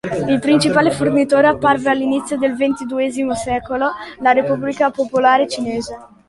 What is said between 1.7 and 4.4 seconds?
dall'inizio del ventunesimo secolo la